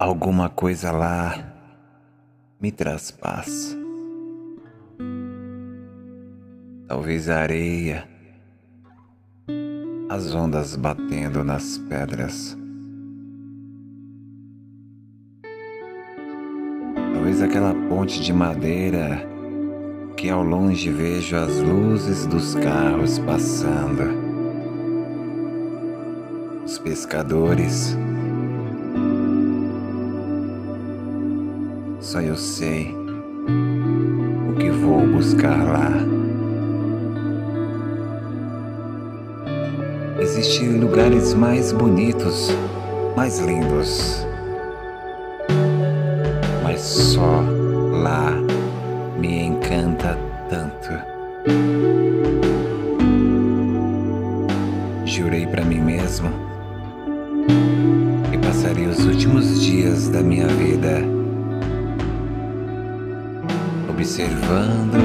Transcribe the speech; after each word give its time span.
Alguma 0.00 0.48
coisa 0.48 0.90
lá 0.90 1.34
me 2.58 2.72
traz 2.72 3.10
paz. 3.10 3.76
Talvez 6.88 7.28
a 7.28 7.40
areia, 7.40 8.08
as 10.08 10.34
ondas 10.34 10.74
batendo 10.74 11.44
nas 11.44 11.76
pedras. 11.76 12.56
Talvez 17.12 17.42
aquela 17.42 17.74
ponte 17.90 18.22
de 18.22 18.32
madeira 18.32 19.28
que 20.16 20.30
ao 20.30 20.42
longe 20.42 20.88
vejo 20.88 21.36
as 21.36 21.60
luzes 21.60 22.24
dos 22.24 22.54
carros 22.54 23.18
passando. 23.18 24.04
Os 26.64 26.78
pescadores 26.78 27.98
Só 32.00 32.18
eu 32.22 32.34
sei 32.34 32.96
o 34.48 34.54
que 34.54 34.70
vou 34.70 35.06
buscar 35.06 35.62
lá. 35.64 35.92
Existem 40.18 40.80
lugares 40.80 41.34
mais 41.34 41.72
bonitos, 41.72 42.56
mais 43.14 43.38
lindos, 43.40 44.26
mas 46.64 46.80
só 46.80 47.44
lá 47.92 48.32
me 49.18 49.42
encanta 49.42 50.18
tanto. 50.48 50.88
Jurei 55.04 55.46
para 55.46 55.64
mim 55.66 55.80
mesmo 55.80 56.30
que 58.30 58.38
passaria 58.38 58.88
os 58.88 59.04
últimos 59.04 59.60
dias 59.60 60.08
da 60.08 60.22
minha 60.22 60.46
vida 60.46 61.19
observando 64.00 64.96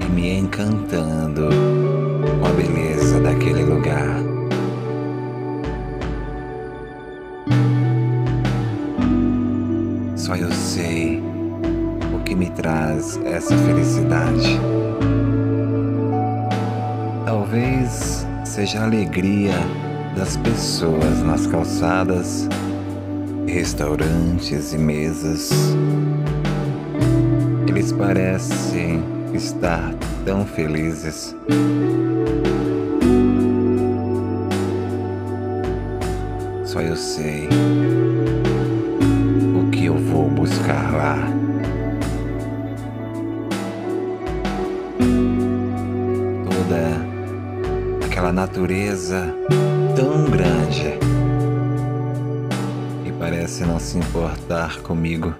e 0.00 0.12
me 0.12 0.38
encantando 0.40 1.48
com 2.40 2.44
a 2.44 2.50
beleza 2.50 3.20
daquele 3.20 3.62
lugar. 3.62 4.16
Só 10.16 10.34
eu 10.34 10.50
sei 10.50 11.22
o 12.12 12.18
que 12.24 12.34
me 12.34 12.50
traz 12.50 13.20
essa 13.24 13.56
felicidade. 13.58 14.58
Talvez 17.24 18.26
seja 18.44 18.80
a 18.80 18.84
alegria 18.86 19.54
das 20.16 20.36
pessoas 20.38 21.22
nas 21.22 21.46
calçadas 21.46 22.48
restaurantes 23.46 24.72
e 24.72 24.78
mesas. 24.78 25.50
Eles 27.66 27.92
parecem 27.92 29.02
estar 29.34 29.94
tão 30.24 30.44
felizes. 30.46 31.34
Só 36.64 36.80
eu 36.80 36.96
sei 36.96 37.48
o 39.54 39.70
que 39.70 39.86
eu 39.86 39.96
vou 39.96 40.28
buscar 40.30 40.92
lá. 40.92 41.18
Toda 46.44 48.06
aquela 48.06 48.32
natureza 48.32 49.34
tão 49.94 50.24
grande 50.30 50.98
parece 53.22 53.64
não 53.64 53.78
se 53.78 53.98
importar 53.98 54.80
comigo. 54.80 55.32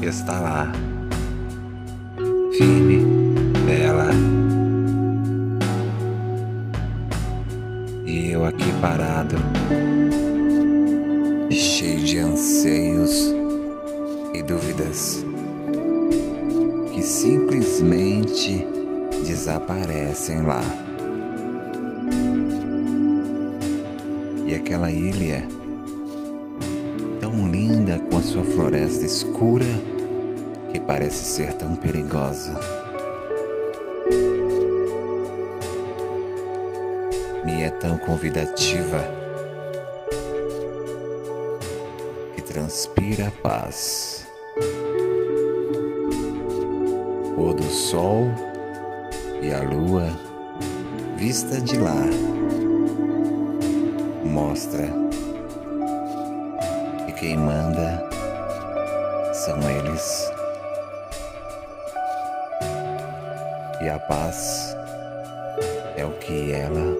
Está 0.00 0.40
lá, 0.40 0.72
firme, 2.56 3.04
bela. 3.66 4.08
E 8.06 8.30
eu 8.30 8.46
aqui 8.46 8.72
parado, 8.80 9.36
cheio 11.50 12.00
de 12.02 12.18
anseios 12.18 13.34
e 14.32 14.42
dúvidas 14.42 15.26
que 16.94 17.02
simplesmente 17.02 18.66
desaparecem 19.26 20.40
lá. 20.40 20.62
E 24.52 24.54
aquela 24.54 24.90
ilha, 24.90 25.48
tão 27.18 27.48
linda 27.48 27.98
com 27.98 28.18
a 28.18 28.20
sua 28.20 28.44
floresta 28.44 29.02
escura, 29.02 29.64
que 30.70 30.78
parece 30.78 31.24
ser 31.24 31.54
tão 31.54 31.74
perigosa. 31.74 32.52
Me 37.46 37.62
é 37.62 37.70
tão 37.80 37.96
convidativa 37.96 39.02
que 42.34 42.42
transpira 42.42 43.32
paz. 43.42 44.26
Pôr 47.34 47.54
do 47.54 47.70
sol 47.70 48.26
e 49.40 49.50
a 49.50 49.62
lua 49.62 50.10
vista 51.16 51.58
de 51.58 51.78
lá 51.78 52.04
mostra 54.32 54.88
que 57.04 57.12
quem 57.12 57.36
manda 57.36 58.02
são 59.34 59.58
eles. 59.70 60.32
E 63.82 63.88
a 63.90 63.98
paz 63.98 64.74
é 65.96 66.04
o 66.06 66.12
que 66.12 66.50
ela 66.52 66.96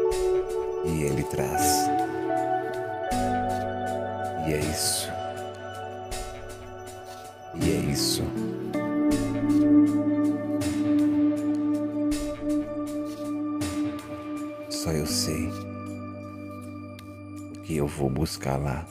e 0.85 1.05
ele 1.05 1.23
traz. 1.25 1.89
E 4.47 4.53
é 4.53 4.59
isso. 4.59 5.11
E 7.55 7.71
é 7.71 7.91
isso. 7.91 8.23
Só 14.69 14.91
eu 14.91 15.07
sei 15.07 15.72
eu 17.77 17.87
vou 17.87 18.11
buscar 18.11 18.57
lá. 18.57 18.87